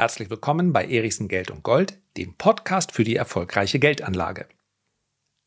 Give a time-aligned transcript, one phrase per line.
[0.00, 4.46] Herzlich willkommen bei Erichsen Geld und Gold, dem Podcast für die erfolgreiche Geldanlage.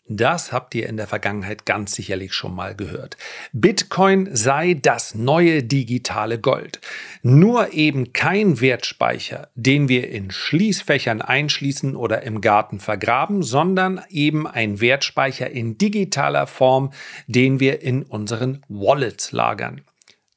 [0.07, 3.17] Das habt ihr in der Vergangenheit ganz sicherlich schon mal gehört.
[3.51, 6.81] Bitcoin sei das neue digitale Gold.
[7.23, 14.45] Nur eben kein Wertspeicher, den wir in Schließfächern einschließen oder im Garten vergraben, sondern eben
[14.45, 16.93] ein Wertspeicher in digitaler Form,
[17.25, 19.81] den wir in unseren Wallets lagern.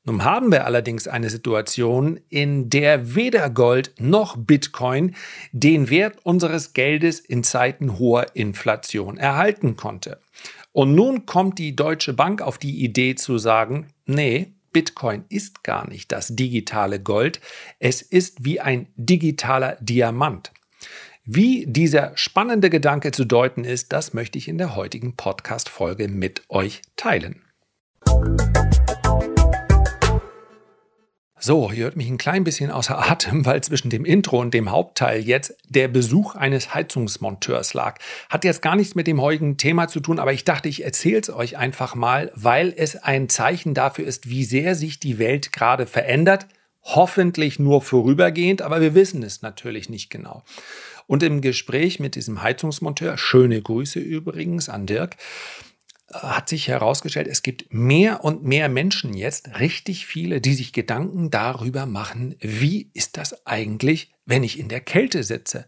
[0.06, 5.16] Nun haben wir allerdings eine Situation, in der weder Gold noch Bitcoin
[5.50, 10.20] den Wert unseres Geldes in Zeiten hoher Inflation erhalten konnte.
[10.70, 15.88] Und nun kommt die Deutsche Bank auf die Idee zu sagen, nee, Bitcoin ist gar
[15.88, 17.40] nicht das digitale Gold,
[17.80, 20.52] es ist wie ein digitaler Diamant.
[21.24, 26.44] Wie dieser spannende Gedanke zu deuten ist, das möchte ich in der heutigen Podcast-Folge mit
[26.48, 27.42] euch teilen.
[31.38, 34.70] So, ihr hört mich ein klein bisschen außer Atem, weil zwischen dem Intro und dem
[34.70, 37.98] Hauptteil jetzt der Besuch eines Heizungsmonteurs lag.
[38.30, 41.20] Hat jetzt gar nichts mit dem heutigen Thema zu tun, aber ich dachte, ich erzähle
[41.20, 45.52] es euch einfach mal, weil es ein Zeichen dafür ist, wie sehr sich die Welt
[45.52, 46.46] gerade verändert.
[46.82, 50.42] Hoffentlich nur vorübergehend, aber wir wissen es natürlich nicht genau.
[51.06, 55.16] Und im Gespräch mit diesem Heizungsmonteur, schöne Grüße übrigens an Dirk,
[56.12, 61.30] hat sich herausgestellt, es gibt mehr und mehr Menschen jetzt, richtig viele, die sich Gedanken
[61.30, 65.66] darüber machen, wie ist das eigentlich, wenn ich in der Kälte sitze?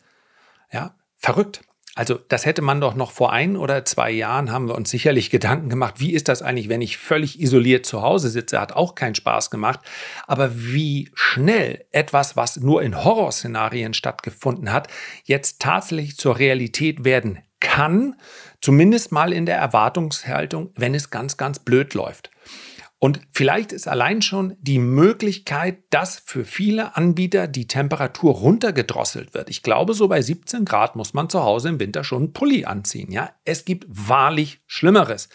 [0.73, 1.63] Ja, verrückt.
[1.99, 5.31] Also das hätte man doch noch vor ein oder zwei Jahren haben wir uns sicherlich
[5.31, 8.95] Gedanken gemacht, wie ist das eigentlich, wenn ich völlig isoliert zu Hause sitze, hat auch
[8.95, 9.81] keinen Spaß gemacht.
[10.29, 14.87] Aber wie schnell etwas, was nur in Horrorszenarien stattgefunden hat,
[15.25, 18.15] jetzt tatsächlich zur Realität werden kann,
[18.61, 22.31] zumindest mal in der Erwartungshaltung, wenn es ganz, ganz blöd läuft.
[23.01, 29.51] Und vielleicht ist allein schon die Möglichkeit, dass für viele Anbieter die Temperatur runtergedrosselt wird.
[29.51, 32.65] Ich glaube, so bei 17 Grad muss man zu Hause im Winter schon einen Pulli
[32.65, 33.13] anziehen.
[33.13, 35.29] Ja, es gibt wahrlich Schlimmeres.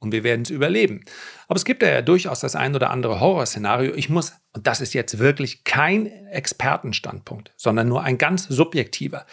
[0.00, 1.00] Und wir werden es überleben.
[1.48, 3.94] Aber es gibt ja durchaus das ein oder andere Horrorszenario.
[3.94, 9.26] Ich muss, und das ist jetzt wirklich kein Expertenstandpunkt, sondern nur ein ganz subjektiver.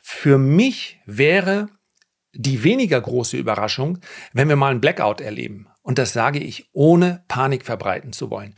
[0.00, 1.68] Für mich wäre
[2.32, 3.98] die weniger große Überraschung,
[4.32, 5.68] wenn wir mal einen Blackout erleben.
[5.82, 8.54] Und das sage ich, ohne Panik verbreiten zu wollen.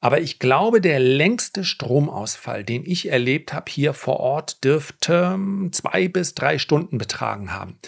[0.00, 5.70] Aber ich glaube, der längste Stromausfall, den ich erlebt habe hier vor Ort, dürfte ähm,
[5.72, 7.78] zwei bis drei Stunden betragen haben.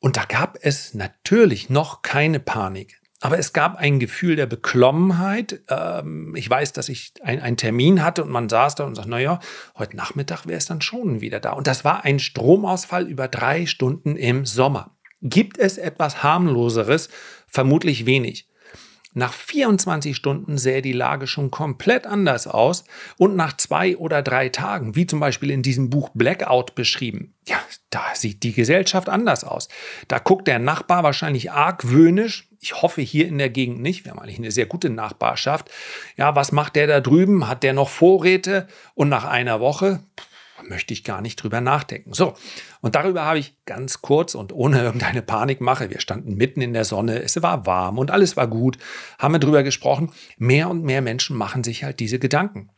[0.00, 3.00] Und da gab es natürlich noch keine Panik.
[3.20, 5.62] Aber es gab ein Gefühl der Beklommenheit.
[5.68, 9.40] Ähm, ich weiß, dass ich einen Termin hatte und man saß da und sagt, naja,
[9.78, 11.52] heute Nachmittag wäre es dann schon wieder da.
[11.52, 14.96] Und das war ein Stromausfall über drei Stunden im Sommer.
[15.22, 17.08] Gibt es etwas harmloseres?
[17.46, 18.48] Vermutlich wenig.
[19.16, 22.84] Nach 24 Stunden sähe die Lage schon komplett anders aus
[23.16, 27.56] und nach zwei oder drei Tagen, wie zum Beispiel in diesem Buch Blackout beschrieben, ja,
[27.88, 29.68] da sieht die Gesellschaft anders aus.
[30.08, 32.45] Da guckt der Nachbar wahrscheinlich argwöhnisch.
[32.60, 34.04] Ich hoffe hier in der Gegend nicht.
[34.04, 35.70] Wir haben eigentlich eine sehr gute Nachbarschaft.
[36.16, 37.48] Ja, was macht der da drüben?
[37.48, 38.66] Hat der noch Vorräte?
[38.94, 40.00] Und nach einer Woche,
[40.68, 42.12] möchte ich gar nicht drüber nachdenken.
[42.12, 42.34] So,
[42.80, 46.84] und darüber habe ich ganz kurz und ohne irgendeine Panikmache, wir standen mitten in der
[46.84, 48.78] Sonne, es war warm und alles war gut,
[49.18, 50.12] haben wir drüber gesprochen.
[50.38, 52.70] Mehr und mehr Menschen machen sich halt diese Gedanken.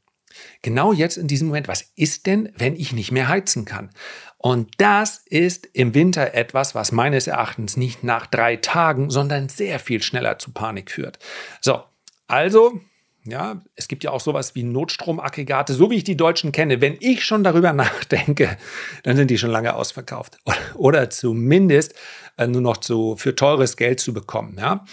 [0.62, 3.90] Genau jetzt in diesem Moment, was ist denn, wenn ich nicht mehr heizen kann?
[4.38, 9.80] Und das ist im Winter etwas, was meines Erachtens nicht nach drei Tagen, sondern sehr
[9.80, 11.18] viel schneller zu Panik führt.
[11.60, 11.82] So,
[12.28, 12.80] also
[13.24, 16.80] ja, es gibt ja auch sowas wie Notstromaggregate, so wie ich die Deutschen kenne.
[16.80, 18.56] Wenn ich schon darüber nachdenke,
[19.02, 20.38] dann sind die schon lange ausverkauft.
[20.74, 21.94] Oder zumindest
[22.36, 24.56] äh, nur noch zu, für teures Geld zu bekommen.
[24.58, 24.84] Ja.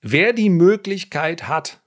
[0.00, 1.80] Wer die Möglichkeit hat,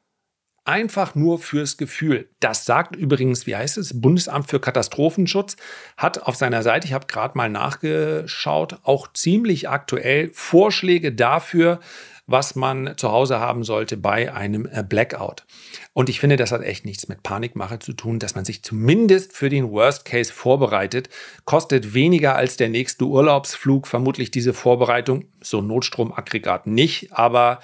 [0.64, 2.30] einfach nur fürs Gefühl.
[2.40, 5.58] Das sagt übrigens, wie heißt es, Bundesamt für Katastrophenschutz,
[5.98, 11.80] hat auf seiner Seite, ich habe gerade mal nachgeschaut, auch ziemlich aktuell Vorschläge dafür,
[12.28, 15.46] was man zu Hause haben sollte bei einem äh, Blackout.
[15.94, 19.34] Und ich finde, das hat echt nichts mit Panikmache zu tun, dass man sich zumindest
[19.34, 21.10] für den Worst Case vorbereitet.
[21.46, 25.26] Kostet weniger als der nächste Urlaubsflug, vermutlich diese Vorbereitung.
[25.42, 27.60] So Notstromaggregat nicht, aber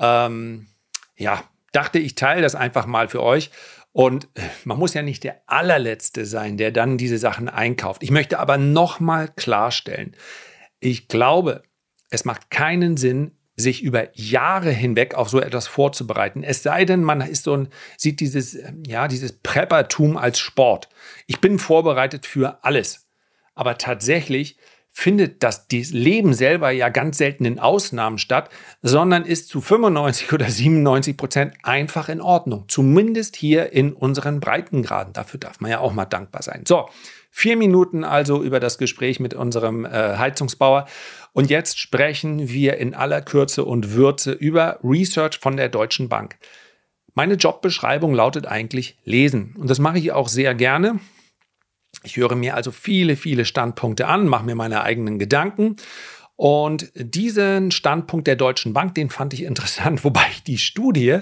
[0.00, 0.66] ähm,
[1.16, 3.50] ja, dachte ich teile das einfach mal für euch.
[3.92, 8.02] Und äh, man muss ja nicht der allerletzte sein, der dann diese Sachen einkauft.
[8.02, 10.14] Ich möchte aber nochmal klarstellen,
[10.80, 11.62] ich glaube,
[12.10, 16.44] es macht keinen Sinn, sich über Jahre hinweg auf so etwas vorzubereiten.
[16.44, 18.56] Es sei denn, man ist so ein, sieht dieses,
[18.86, 20.88] ja, dieses Preppertum als Sport.
[21.26, 23.08] Ich bin vorbereitet für alles.
[23.56, 24.58] Aber tatsächlich
[24.90, 28.50] findet das Leben selber ja ganz selten in Ausnahmen statt,
[28.82, 32.64] sondern ist zu 95 oder 97 Prozent einfach in Ordnung.
[32.68, 35.12] Zumindest hier in unseren Breitengraden.
[35.12, 36.64] Dafür darf man ja auch mal dankbar sein.
[36.66, 36.88] So,
[37.30, 40.86] vier Minuten also über das Gespräch mit unserem äh, Heizungsbauer.
[41.32, 46.36] Und jetzt sprechen wir in aller Kürze und Würze über Research von der Deutschen Bank.
[47.14, 49.54] Meine Jobbeschreibung lautet eigentlich lesen.
[49.58, 50.98] Und das mache ich auch sehr gerne.
[52.02, 55.76] Ich höre mir also viele, viele Standpunkte an, mache mir meine eigenen Gedanken.
[56.38, 61.18] Und diesen Standpunkt der Deutschen Bank, den fand ich interessant, wobei ich die Studie,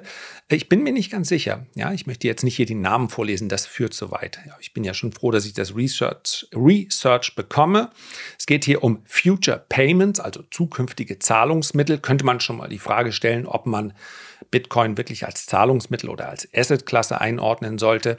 [0.51, 1.65] ich bin mir nicht ganz sicher.
[1.75, 4.39] Ja, ich möchte jetzt nicht hier den Namen vorlesen, das führt zu weit.
[4.61, 7.89] Ich bin ja schon froh, dass ich das Research, Research bekomme.
[8.39, 11.97] Es geht hier um Future Payments, also zukünftige Zahlungsmittel.
[11.97, 13.95] Könnte man schon mal die Frage stellen, ob man
[14.51, 18.19] Bitcoin wirklich als Zahlungsmittel oder als Assetklasse einordnen sollte.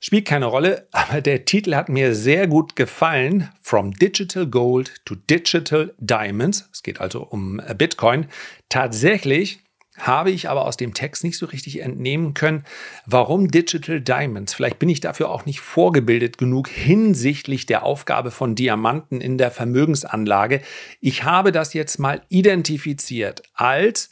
[0.00, 3.48] Spielt keine Rolle, aber der Titel hat mir sehr gut gefallen.
[3.62, 6.68] From Digital Gold to Digital Diamonds.
[6.72, 8.26] Es geht also um äh, Bitcoin.
[8.68, 9.60] Tatsächlich
[9.98, 12.64] habe ich aber aus dem Text nicht so richtig entnehmen können,
[13.04, 14.54] warum Digital Diamonds.
[14.54, 19.50] Vielleicht bin ich dafür auch nicht vorgebildet genug hinsichtlich der Aufgabe von Diamanten in der
[19.50, 20.62] Vermögensanlage.
[21.00, 24.10] Ich habe das jetzt mal identifiziert als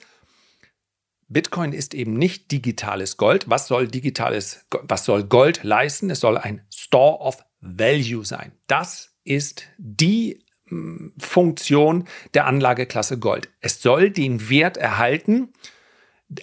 [1.29, 3.51] Bitcoin ist eben nicht digitales Gold.
[3.51, 6.11] Was soll digitales, was soll Gold leisten?
[6.11, 8.53] Es soll ein Store of Value sein.
[8.69, 13.49] Das ist die hm, Funktion der Anlageklasse Gold.
[13.61, 15.53] Es soll den Wert erhalten.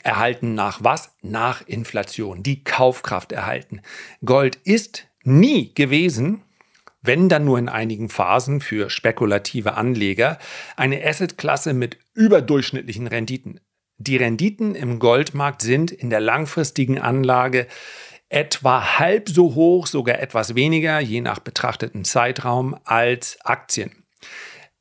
[0.03, 1.15] Erhalten nach was?
[1.21, 2.43] Nach Inflation.
[2.43, 3.81] Die Kaufkraft erhalten.
[4.25, 6.41] Gold ist nie gewesen,
[7.01, 10.39] wenn dann nur in einigen Phasen für spekulative Anleger,
[10.75, 13.59] eine Assetklasse mit überdurchschnittlichen Renditen.
[13.97, 17.67] Die Renditen im Goldmarkt sind in der langfristigen Anlage
[18.29, 24.03] etwa halb so hoch, sogar etwas weniger, je nach betrachteten Zeitraum, als Aktien.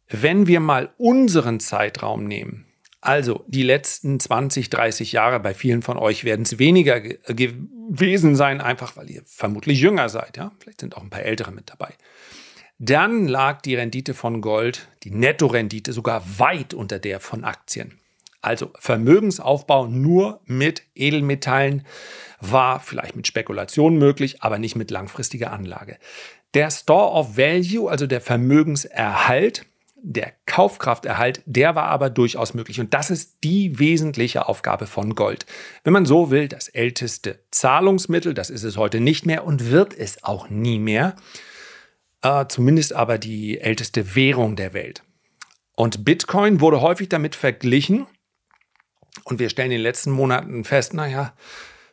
[0.08, 2.66] Wenn wir mal unseren Zeitraum nehmen,
[3.02, 8.60] also die letzten 20, 30 Jahre, bei vielen von euch werden es weniger gewesen sein,
[8.60, 11.94] einfach weil ihr vermutlich jünger seid, ja, vielleicht sind auch ein paar ältere mit dabei.
[12.78, 17.98] Dann lag die Rendite von Gold, die Nettorendite sogar weit unter der von Aktien.
[18.42, 21.86] Also Vermögensaufbau nur mit Edelmetallen
[22.40, 25.96] war vielleicht mit Spekulation möglich, aber nicht mit langfristiger Anlage.
[26.54, 32.80] Der Store of Value, also der Vermögenserhalt, der Kaufkrafterhalt, der war aber durchaus möglich.
[32.80, 35.46] Und das ist die wesentliche Aufgabe von Gold.
[35.84, 39.96] Wenn man so will, das älteste Zahlungsmittel, das ist es heute nicht mehr und wird
[39.96, 41.14] es auch nie mehr,
[42.22, 45.04] äh, zumindest aber die älteste Währung der Welt.
[45.76, 48.06] Und Bitcoin wurde häufig damit verglichen,
[49.24, 51.34] und wir stellen in den letzten Monaten fest, naja,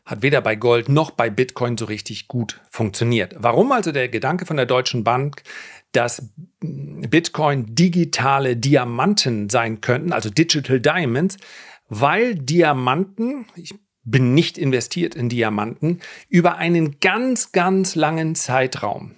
[0.05, 3.35] hat weder bei Gold noch bei Bitcoin so richtig gut funktioniert.
[3.37, 5.43] Warum also der Gedanke von der Deutschen Bank,
[5.91, 6.31] dass
[6.61, 11.37] Bitcoin digitale Diamanten sein könnten, also Digital Diamonds,
[11.89, 19.15] weil Diamanten, ich bin nicht investiert in Diamanten, über einen ganz, ganz langen Zeitraum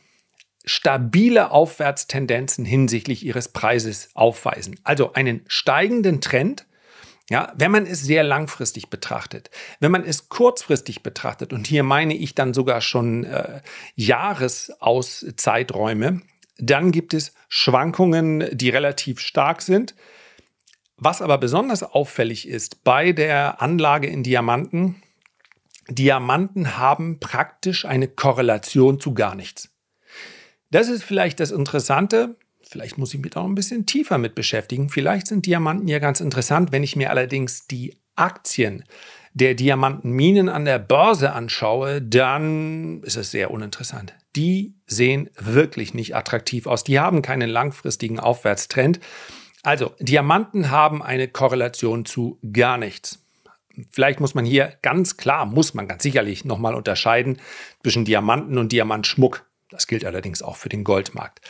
[0.63, 4.79] stabile Aufwärtstendenzen hinsichtlich ihres Preises aufweisen.
[4.83, 6.67] Also einen steigenden Trend
[7.31, 9.49] ja, wenn man es sehr langfristig betrachtet,
[9.79, 13.61] wenn man es kurzfristig betrachtet, und hier meine ich dann sogar schon äh,
[13.95, 16.23] Jahresauszeiträume,
[16.57, 19.95] dann gibt es Schwankungen, die relativ stark sind.
[20.97, 25.01] Was aber besonders auffällig ist bei der Anlage in Diamanten,
[25.87, 29.69] Diamanten haben praktisch eine Korrelation zu gar nichts.
[30.69, 32.35] Das ist vielleicht das Interessante.
[32.71, 34.87] Vielleicht muss ich mich da noch ein bisschen tiefer mit beschäftigen.
[34.87, 36.71] Vielleicht sind Diamanten ja ganz interessant.
[36.71, 38.85] Wenn ich mir allerdings die Aktien
[39.33, 44.13] der Diamantenminen an der Börse anschaue, dann ist es sehr uninteressant.
[44.37, 46.85] Die sehen wirklich nicht attraktiv aus.
[46.85, 49.01] Die haben keinen langfristigen Aufwärtstrend.
[49.63, 53.19] Also, Diamanten haben eine Korrelation zu gar nichts.
[53.89, 57.37] Vielleicht muss man hier ganz klar, muss man ganz sicherlich nochmal unterscheiden
[57.83, 59.45] zwischen Diamanten und Diamantschmuck.
[59.69, 61.41] Das gilt allerdings auch für den Goldmarkt.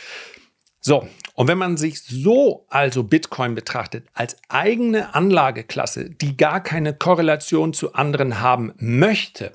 [0.84, 6.92] So, und wenn man sich so also Bitcoin betrachtet als eigene Anlageklasse, die gar keine
[6.92, 9.52] Korrelation zu anderen haben möchte,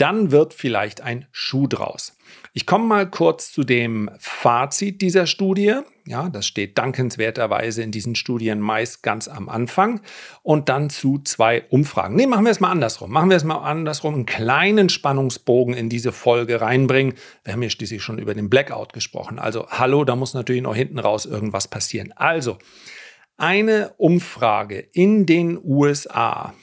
[0.00, 2.16] dann wird vielleicht ein Schuh draus.
[2.52, 5.74] Ich komme mal kurz zu dem Fazit dieser Studie.
[6.06, 10.00] Ja, das steht dankenswerterweise in diesen Studien meist ganz am Anfang.
[10.42, 12.16] Und dann zu zwei Umfragen.
[12.16, 13.10] Nee, machen wir es mal andersrum.
[13.10, 14.14] Machen wir es mal andersrum.
[14.14, 17.14] Einen kleinen Spannungsbogen in diese Folge reinbringen.
[17.44, 19.38] Wir haben ja schließlich schon über den Blackout gesprochen.
[19.38, 22.12] Also, hallo, da muss natürlich noch hinten raus irgendwas passieren.
[22.16, 22.58] Also,
[23.36, 26.54] eine Umfrage in den USA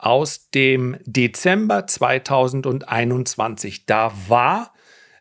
[0.00, 3.86] aus dem Dezember 2021.
[3.86, 4.72] Da war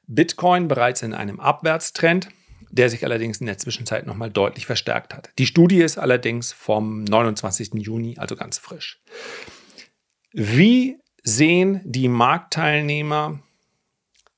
[0.08, 2.30] Bitcoin bereits in einem Abwärtstrend
[2.72, 5.32] der sich allerdings in der Zwischenzeit nochmal deutlich verstärkt hat.
[5.38, 7.74] Die Studie ist allerdings vom 29.
[7.76, 9.02] Juni, also ganz frisch.
[10.32, 13.42] Wie sehen die Marktteilnehmer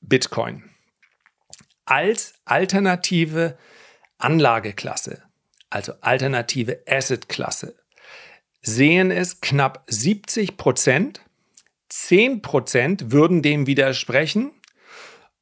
[0.00, 0.64] Bitcoin
[1.84, 3.58] als alternative
[4.18, 5.22] Anlageklasse,
[5.68, 7.76] also alternative Assetklasse?
[8.62, 11.20] Sehen es knapp 70 Prozent,
[11.88, 14.52] 10 Prozent würden dem widersprechen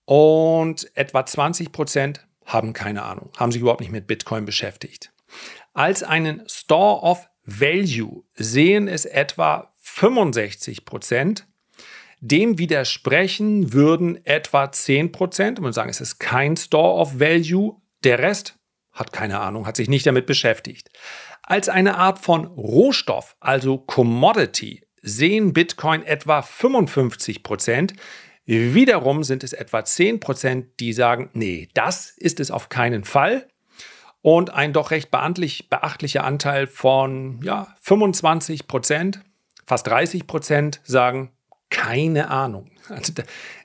[0.07, 5.13] und etwa 20 Prozent haben keine Ahnung, haben sich überhaupt nicht mit Bitcoin beschäftigt.
[5.75, 11.47] Als einen Store of Value sehen es etwa 65 Prozent.
[12.21, 15.61] Dem widersprechen würden etwa 10 Prozent.
[15.61, 17.77] Man sagen, es ist kein Store of Value.
[18.03, 18.60] Der Rest
[18.93, 20.91] hat keine Ahnung, hat sich nicht damit beschäftigt.
[21.43, 27.95] Als eine Art von Rohstoff, also Commodity, sehen Bitcoin etwa 55 Prozent.
[28.45, 33.49] Wiederum sind es etwa 10%, die sagen, nee, das ist es auf keinen Fall.
[34.23, 39.21] Und ein doch recht beachtlicher Anteil von ja, 25%
[39.71, 41.31] fast 30% sagen,
[41.71, 42.73] keine Ahnung.
[42.89, 43.13] Also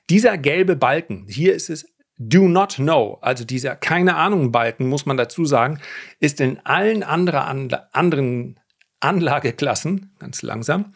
[0.10, 5.06] dieser gelbe Balken, hier ist es Do not know, also dieser keine Ahnung Balken, muss
[5.06, 5.80] man dazu sagen,
[6.20, 8.60] ist in allen anderen
[9.02, 10.94] Anlageklassen, ganz langsam,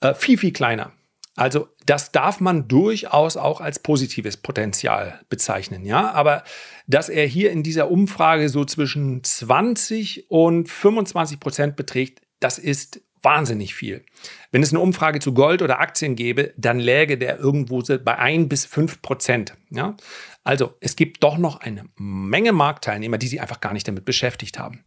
[0.00, 0.92] äh, viel, viel kleiner.
[1.36, 6.12] Also das darf man durchaus auch als positives Potenzial bezeichnen, ja.
[6.12, 6.44] Aber
[6.86, 13.02] dass er hier in dieser Umfrage so zwischen 20 und 25 Prozent beträgt, das ist
[13.26, 14.04] wahnsinnig viel.
[14.52, 18.48] Wenn es eine Umfrage zu Gold oder Aktien gäbe, dann läge der irgendwo bei 1
[18.48, 19.56] bis 5 Prozent.
[19.70, 19.96] Ja?
[20.44, 24.60] Also es gibt doch noch eine Menge Marktteilnehmer, die sich einfach gar nicht damit beschäftigt
[24.60, 24.84] haben.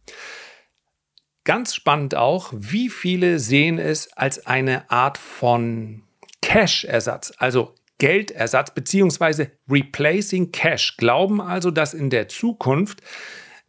[1.44, 6.02] Ganz spannend auch, wie viele sehen es als eine Art von
[6.40, 13.02] Cash-Ersatz, also Geldersatz beziehungsweise Replacing Cash, glauben also, dass in der Zukunft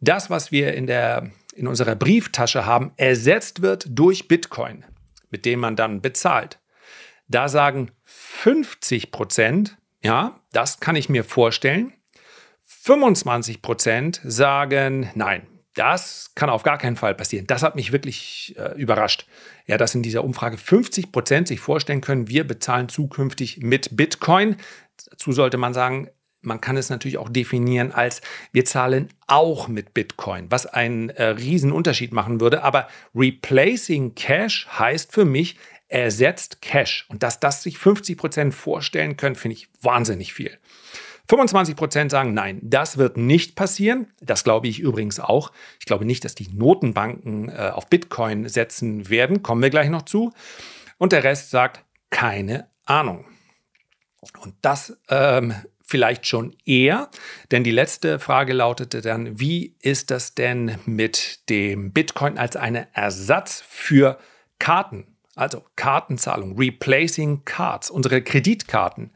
[0.00, 4.84] das, was wir in, der, in unserer Brieftasche haben, ersetzt wird durch Bitcoin,
[5.30, 6.58] mit dem man dann bezahlt.
[7.28, 11.92] Da sagen 50 Prozent, ja, das kann ich mir vorstellen.
[12.64, 17.46] 25 Prozent sagen, nein, das kann auf gar keinen Fall passieren.
[17.46, 19.26] Das hat mich wirklich äh, überrascht.
[19.66, 24.56] Ja, dass in dieser Umfrage 50 Prozent sich vorstellen können, wir bezahlen zukünftig mit Bitcoin.
[25.10, 26.10] Dazu sollte man sagen,
[26.42, 28.20] man kann es natürlich auch definieren als
[28.52, 32.62] wir zahlen auch mit Bitcoin, was einen äh, riesen Unterschied machen würde.
[32.62, 35.56] Aber replacing Cash heißt für mich,
[35.88, 37.06] ersetzt Cash.
[37.08, 40.58] Und dass das sich 50 Prozent vorstellen können, finde ich wahnsinnig viel.
[41.28, 44.08] 25 Prozent sagen, nein, das wird nicht passieren.
[44.20, 45.52] Das glaube ich übrigens auch.
[45.78, 49.42] Ich glaube nicht, dass die Notenbanken äh, auf Bitcoin setzen werden.
[49.42, 50.32] Kommen wir gleich noch zu.
[50.98, 53.24] Und der Rest sagt, keine Ahnung.
[54.40, 55.54] Und das ähm,
[55.92, 57.10] vielleicht schon eher,
[57.50, 62.86] denn die letzte Frage lautete dann, wie ist das denn mit dem Bitcoin als einen
[62.94, 64.18] Ersatz für
[64.58, 65.06] Karten?
[65.34, 69.10] Also Kartenzahlung, replacing cards, unsere Kreditkarten.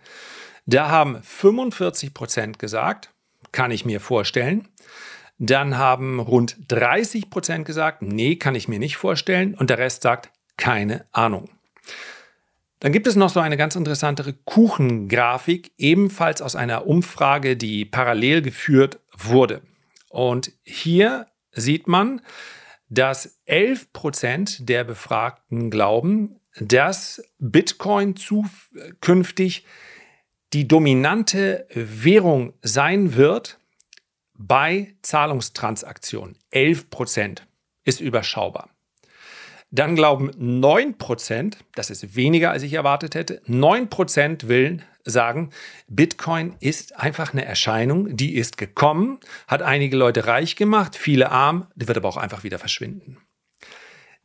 [0.66, 3.10] Da haben 45 Prozent gesagt,
[3.52, 4.68] kann ich mir vorstellen.
[5.38, 9.54] Dann haben rund 30 Prozent gesagt, nee, kann ich mir nicht vorstellen.
[9.54, 11.48] Und der Rest sagt, keine Ahnung.
[12.86, 18.42] Dann gibt es noch so eine ganz interessante Kuchengrafik, ebenfalls aus einer Umfrage, die parallel
[18.42, 19.60] geführt wurde.
[20.08, 22.20] Und hier sieht man,
[22.88, 29.66] dass 11 Prozent der Befragten glauben, dass Bitcoin zukünftig
[30.52, 33.58] die dominante Währung sein wird
[34.34, 36.38] bei Zahlungstransaktionen.
[36.50, 37.48] 11 Prozent
[37.82, 38.70] ist überschaubar.
[39.70, 45.50] Dann glauben 9 Prozent, das ist weniger als ich erwartet hätte, 9 Prozent will sagen,
[45.88, 51.68] Bitcoin ist einfach eine Erscheinung, die ist gekommen, hat einige Leute reich gemacht, viele arm,
[51.74, 53.18] die wird aber auch einfach wieder verschwinden.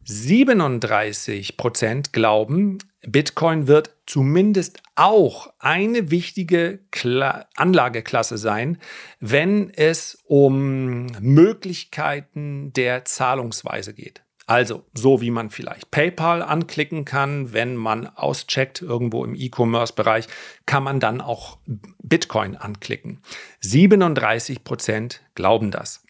[0.03, 8.79] 37 Prozent glauben, Bitcoin wird zumindest auch eine wichtige Kla Anlageklasse sein,
[9.19, 14.23] wenn es um Möglichkeiten der Zahlungsweise geht.
[14.51, 20.27] Also so wie man vielleicht PayPal anklicken kann, wenn man auscheckt irgendwo im E-Commerce-Bereich,
[20.65, 21.57] kann man dann auch
[22.03, 23.21] Bitcoin anklicken.
[23.61, 26.03] 37 Prozent glauben das.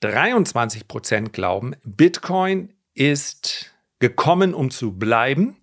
[0.00, 5.58] 23 Prozent glauben, Bitcoin ist gekommen, um zu bleiben,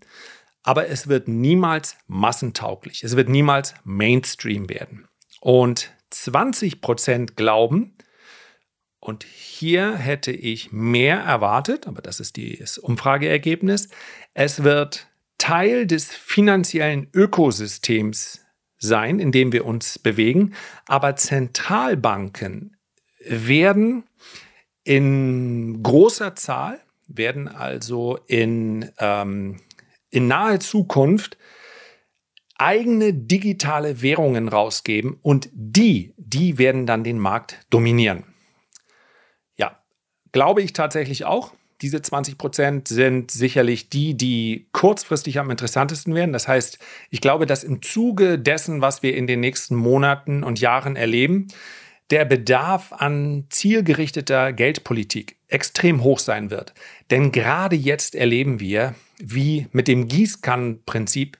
[0.62, 3.03] aber es wird niemals massentauglich.
[3.03, 5.08] Es wird niemals Mainstream werden.
[5.41, 7.96] Und 20 Prozent glauben,
[9.10, 13.89] und hier hätte ich mehr erwartet, aber das ist das Umfrageergebnis,
[14.36, 15.08] es wird
[15.39, 18.46] Teil des finanziellen Ökosystems
[18.78, 20.54] sein, in dem wir uns bewegen,
[20.86, 22.78] aber Zentralbanken
[23.25, 24.04] werden
[24.84, 29.60] in großer Zahl, werden also in, ähm,
[30.12, 31.36] in naher Zukunft
[32.60, 35.18] eigene digitale Währungen rausgeben.
[35.24, 38.28] Und die, die werden dann den Markt dominieren.
[40.31, 41.53] Glaube ich tatsächlich auch.
[41.81, 46.33] Diese 20 Prozent sind sicherlich die, die kurzfristig am interessantesten werden.
[46.33, 46.77] Das heißt,
[47.09, 51.48] ich glaube, dass im Zuge dessen, was wir in den nächsten Monaten und Jahren erleben,
[52.09, 56.74] der Bedarf an zielgerichteter Geldpolitik extrem hoch sein wird.
[57.12, 61.38] Denn gerade jetzt erleben wir, wie mit dem Gießkannenprinzip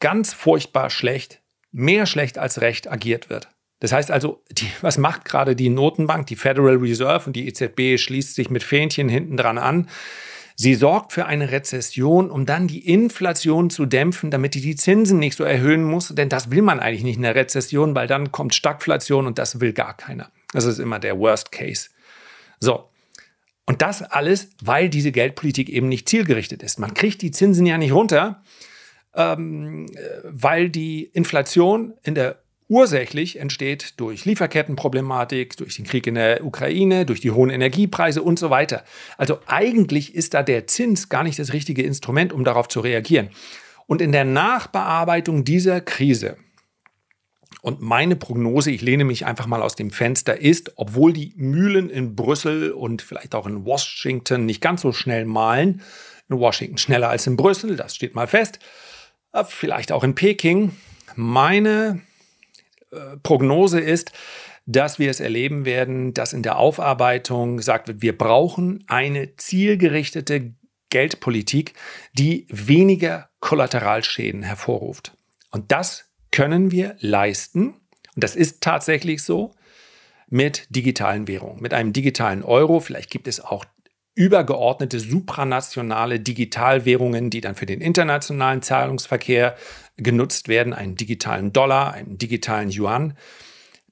[0.00, 1.40] ganz furchtbar schlecht,
[1.72, 3.48] mehr schlecht als recht agiert wird.
[3.80, 7.98] Das heißt also, die, was macht gerade die Notenbank, die Federal Reserve und die EZB
[7.98, 9.88] schließt sich mit Fähnchen hinten dran an.
[10.58, 15.18] Sie sorgt für eine Rezession, um dann die Inflation zu dämpfen, damit die die Zinsen
[15.18, 16.08] nicht so erhöhen muss.
[16.08, 19.60] Denn das will man eigentlich nicht in der Rezession, weil dann kommt Stagflation und das
[19.60, 20.30] will gar keiner.
[20.52, 21.90] Das ist immer der Worst Case.
[22.58, 22.88] So.
[23.66, 26.78] Und das alles, weil diese Geldpolitik eben nicht zielgerichtet ist.
[26.78, 28.42] Man kriegt die Zinsen ja nicht runter,
[29.14, 29.90] ähm,
[30.24, 37.06] weil die Inflation in der ursächlich entsteht durch Lieferkettenproblematik, durch den Krieg in der Ukraine,
[37.06, 38.84] durch die hohen Energiepreise und so weiter.
[39.16, 43.30] Also eigentlich ist da der Zins gar nicht das richtige Instrument, um darauf zu reagieren.
[43.86, 46.36] Und in der Nachbearbeitung dieser Krise
[47.62, 51.90] und meine Prognose, ich lehne mich einfach mal aus dem Fenster, ist, obwohl die Mühlen
[51.90, 55.82] in Brüssel und vielleicht auch in Washington nicht ganz so schnell malen,
[56.28, 58.60] in Washington schneller als in Brüssel, das steht mal fest,
[59.32, 60.76] äh, vielleicht auch in Peking,
[61.16, 62.02] meine
[63.22, 64.12] Prognose ist,
[64.66, 70.54] dass wir es erleben werden, dass in der Aufarbeitung gesagt wird, wir brauchen eine zielgerichtete
[70.90, 71.74] Geldpolitik,
[72.12, 75.16] die weniger Kollateralschäden hervorruft.
[75.50, 77.68] Und das können wir leisten,
[78.14, 79.52] und das ist tatsächlich so,
[80.28, 82.80] mit digitalen Währungen, mit einem digitalen Euro.
[82.80, 83.64] Vielleicht gibt es auch
[84.16, 89.56] übergeordnete supranationale Digitalwährungen, die dann für den internationalen Zahlungsverkehr
[89.98, 93.16] genutzt werden, einen digitalen Dollar, einen digitalen Yuan.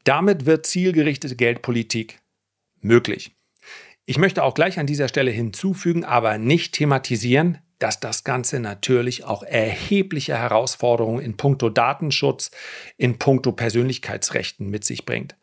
[0.02, 2.20] Damit wird zielgerichtete Geldpolitik
[2.80, 3.36] möglich.
[4.06, 9.24] Ich möchte auch gleich an dieser Stelle hinzufügen, aber nicht thematisieren, dass das Ganze natürlich
[9.24, 12.50] auch erhebliche Herausforderungen in puncto Datenschutz,
[12.96, 15.36] in puncto Persönlichkeitsrechten mit sich bringt.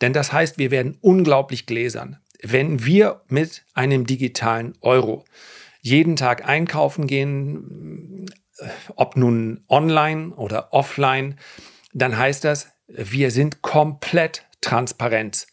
[0.00, 2.18] Denn das heißt, wir werden unglaublich gläsern
[2.52, 5.24] wenn wir mit einem digitalen Euro
[5.80, 8.26] jeden Tag einkaufen gehen,
[8.58, 11.38] äh, ob nun online oder offline,
[11.92, 15.46] dann heißt das, wir sind komplett transparent.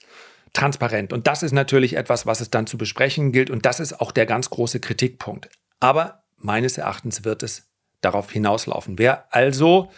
[0.53, 1.13] Transparent.
[1.13, 3.49] Und das ist natürlich etwas, was es dann zu besprechen gilt.
[3.49, 5.49] Und das ist auch der ganz große Kritikpunkt.
[5.79, 8.97] Aber meines Erachtens wird es darauf hinauslaufen.
[8.97, 9.91] Wer also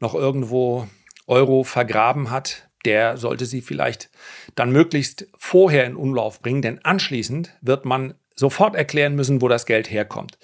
[0.00, 0.88] noch irgendwo
[1.26, 4.10] Euro vergraben hat, der sollte sie vielleicht
[4.54, 9.66] dann möglichst vorher in Umlauf bringen, denn anschließend wird man sofort erklären müssen, wo das
[9.66, 10.38] Geld herkommt.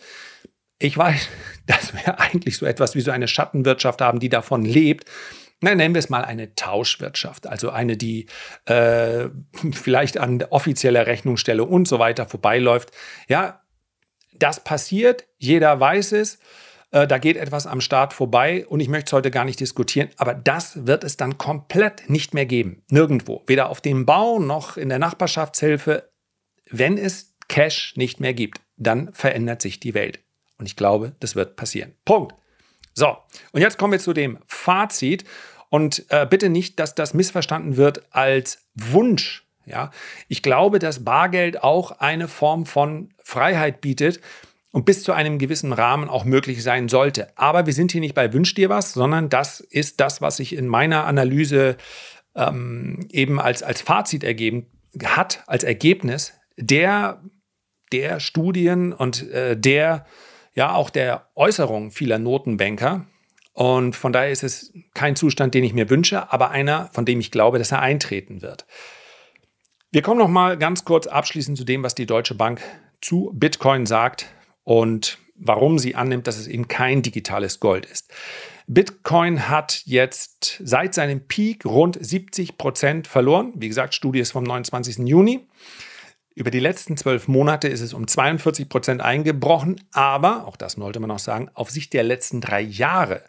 [0.78, 1.28] Ich weiß,
[1.66, 5.08] dass wir eigentlich so etwas wie so eine Schattenwirtschaft haben, die davon lebt.
[5.60, 8.26] Na, nennen wir es mal eine Tauschwirtschaft, also eine, die
[8.66, 9.28] äh,
[9.72, 12.90] vielleicht an offizieller Rechnungsstelle und so weiter vorbeiläuft.
[13.28, 13.62] Ja,
[14.34, 16.38] das passiert, jeder weiß es.
[16.90, 20.10] Äh, da geht etwas am Staat vorbei und ich möchte es heute gar nicht diskutieren,
[20.16, 22.82] aber das wird es dann komplett nicht mehr geben.
[22.90, 23.42] Nirgendwo.
[23.46, 26.10] Weder auf dem Bau noch in der Nachbarschaftshilfe.
[26.70, 30.20] Wenn es Cash nicht mehr gibt, dann verändert sich die Welt.
[30.58, 31.94] Und ich glaube, das wird passieren.
[32.04, 32.34] Punkt.
[32.94, 33.16] So,
[33.52, 35.24] und jetzt kommen wir zu dem Fazit.
[35.68, 39.46] Und äh, bitte nicht, dass das missverstanden wird als Wunsch.
[39.66, 39.90] Ja,
[40.28, 44.20] ich glaube, dass Bargeld auch eine Form von Freiheit bietet,
[44.76, 47.32] und bis zu einem gewissen Rahmen auch möglich sein sollte.
[47.34, 50.54] Aber wir sind hier nicht bei Wünsch dir was, sondern das ist das, was sich
[50.54, 51.78] in meiner Analyse
[52.34, 54.66] ähm, eben als, als Fazit ergeben
[55.02, 57.22] hat, als Ergebnis der,
[57.90, 60.04] der Studien und äh, der,
[60.52, 63.06] ja, auch der Äußerungen vieler Notenbanker.
[63.54, 67.18] Und von daher ist es kein Zustand, den ich mir wünsche, aber einer, von dem
[67.18, 68.66] ich glaube, dass er eintreten wird.
[69.90, 72.60] Wir kommen noch mal ganz kurz abschließend zu dem, was die Deutsche Bank
[73.00, 74.35] zu Bitcoin sagt
[74.66, 78.12] und warum sie annimmt, dass es eben kein digitales Gold ist.
[78.66, 83.52] Bitcoin hat jetzt seit seinem Peak rund 70 Prozent verloren.
[83.54, 85.06] Wie gesagt, Studie ist vom 29.
[85.06, 85.46] Juni.
[86.34, 90.98] Über die letzten zwölf Monate ist es um 42 Prozent eingebrochen, aber, auch das sollte
[90.98, 93.22] man noch sagen, auf Sicht der letzten drei Jahre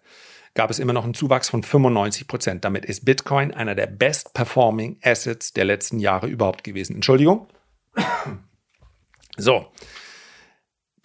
[0.55, 2.65] gab es immer noch einen Zuwachs von 95 Prozent.
[2.65, 6.95] Damit ist Bitcoin einer der best-performing Assets der letzten Jahre überhaupt gewesen.
[6.95, 7.47] Entschuldigung.
[9.37, 9.67] So,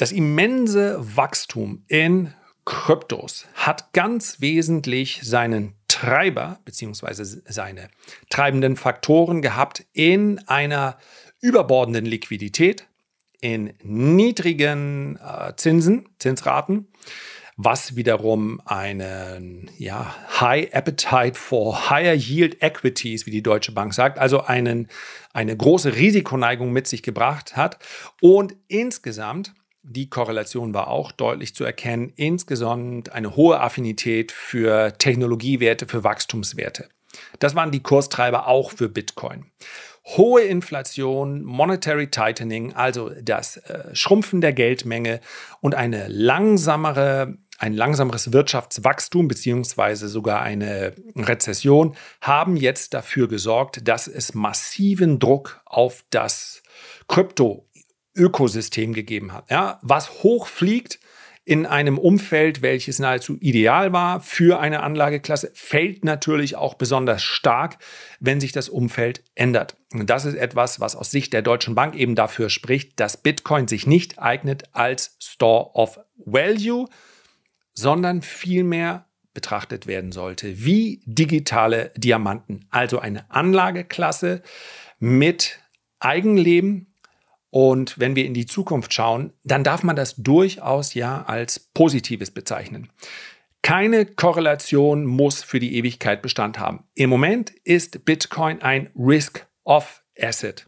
[0.02, 2.34] das immense Wachstum in
[2.64, 7.22] Kryptos hat ganz wesentlich seinen Treiber bzw.
[7.46, 7.88] seine
[8.28, 10.98] treibenden Faktoren gehabt in einer
[11.40, 12.88] überbordenden Liquidität,
[13.40, 16.88] in niedrigen äh, Zinsen, Zinsraten,
[17.56, 24.18] was wiederum einen ja, High Appetite for Higher Yield Equities, wie die Deutsche Bank sagt,
[24.18, 24.88] also einen,
[25.32, 27.78] eine große Risikoneigung mit sich gebracht hat.
[28.20, 29.52] Und insgesamt,
[29.82, 36.88] die Korrelation war auch deutlich zu erkennen, insgesamt eine hohe Affinität für Technologiewerte, für Wachstumswerte.
[37.38, 39.46] Das waren die Kurstreiber auch für Bitcoin
[40.04, 45.20] hohe Inflation, Monetary Tightening, also das äh, Schrumpfen der Geldmenge
[45.60, 54.08] und eine langsamere ein langsameres Wirtschaftswachstum beziehungsweise sogar eine Rezession haben jetzt dafür gesorgt, dass
[54.08, 56.64] es massiven Druck auf das
[58.14, 59.50] Krypto-Ökosystem gegeben hat.
[59.50, 60.98] Ja, was hochfliegt,
[61.44, 67.78] in einem Umfeld, welches nahezu ideal war für eine Anlageklasse, fällt natürlich auch besonders stark,
[68.20, 69.76] wenn sich das Umfeld ändert.
[69.92, 73.66] Und das ist etwas, was aus Sicht der Deutschen Bank eben dafür spricht, dass Bitcoin
[73.66, 76.86] sich nicht eignet als Store of Value,
[77.72, 84.42] sondern vielmehr betrachtet werden sollte wie digitale Diamanten, also eine Anlageklasse
[85.00, 85.58] mit
[85.98, 86.91] Eigenleben,
[87.52, 92.30] und wenn wir in die Zukunft schauen, dann darf man das durchaus ja als Positives
[92.30, 92.88] bezeichnen.
[93.60, 96.84] Keine Korrelation muss für die Ewigkeit Bestand haben.
[96.94, 100.66] Im Moment ist Bitcoin ein Risk-Off-Asset.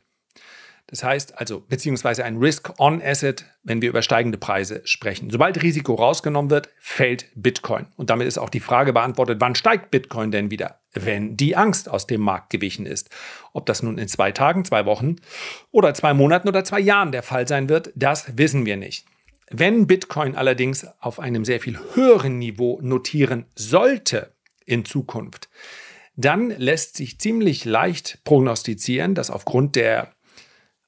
[0.94, 5.28] Das heißt also, beziehungsweise ein Risk-on-Asset, wenn wir über steigende Preise sprechen.
[5.28, 7.86] Sobald Risiko rausgenommen wird, fällt Bitcoin.
[7.96, 11.88] Und damit ist auch die Frage beantwortet, wann steigt Bitcoin denn wieder, wenn die Angst
[11.88, 13.10] aus dem Markt gewichen ist.
[13.52, 15.16] Ob das nun in zwei Tagen, zwei Wochen
[15.72, 19.04] oder zwei Monaten oder zwei Jahren der Fall sein wird, das wissen wir nicht.
[19.50, 24.32] Wenn Bitcoin allerdings auf einem sehr viel höheren Niveau notieren sollte
[24.64, 25.48] in Zukunft,
[26.14, 30.13] dann lässt sich ziemlich leicht prognostizieren, dass aufgrund der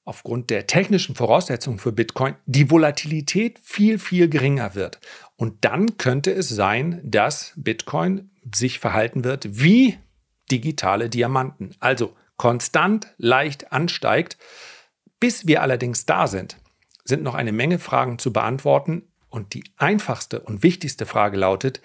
[0.06, 5.00] aufgrund der technischen Voraussetzungen für Bitcoin die Volatilität viel, viel geringer wird.
[5.36, 9.98] Und dann könnte es sein, dass Bitcoin sich verhalten wird wie
[10.50, 11.74] digitale Diamanten.
[11.80, 14.38] Also konstant leicht ansteigt.
[15.18, 16.56] Bis wir allerdings da sind,
[17.04, 19.02] sind noch eine Menge Fragen zu beantworten.
[19.28, 21.82] Und die einfachste und wichtigste Frage lautet,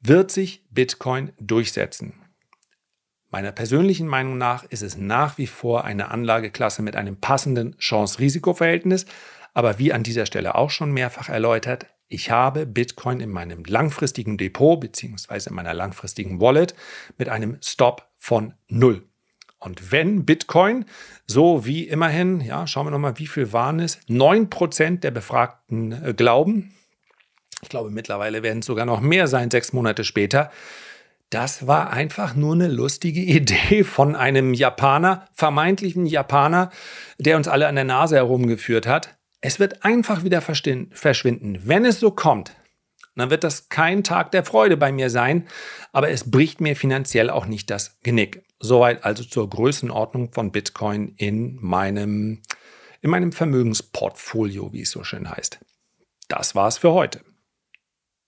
[0.00, 2.23] wird sich Bitcoin durchsetzen?
[3.34, 9.06] Meiner persönlichen Meinung nach ist es nach wie vor eine Anlageklasse mit einem passenden Chance-Risiko-Verhältnis.
[9.54, 14.38] Aber wie an dieser Stelle auch schon mehrfach erläutert, ich habe Bitcoin in meinem langfristigen
[14.38, 15.48] Depot bzw.
[15.48, 16.76] in meiner langfristigen Wallet
[17.18, 19.02] mit einem Stop von null.
[19.58, 20.84] Und wenn Bitcoin,
[21.26, 23.98] so wie immerhin, ja, schauen wir nochmal, wie viel waren es?
[24.06, 26.72] 9% der Befragten äh, glauben,
[27.62, 30.52] ich glaube mittlerweile werden es sogar noch mehr sein, sechs Monate später,
[31.30, 36.70] das war einfach nur eine lustige Idee von einem Japaner, vermeintlichen Japaner,
[37.18, 39.16] der uns alle an der Nase herumgeführt hat.
[39.40, 41.58] Es wird einfach wieder verschwinden.
[41.64, 42.52] Wenn es so kommt,
[43.16, 45.46] dann wird das kein Tag der Freude bei mir sein,
[45.92, 48.42] aber es bricht mir finanziell auch nicht das Genick.
[48.58, 52.42] Soweit also zur Größenordnung von Bitcoin in meinem,
[53.02, 55.60] in meinem Vermögensportfolio, wie es so schön heißt.
[56.28, 57.20] Das war's für heute.